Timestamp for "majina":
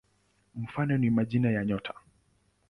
1.09-1.51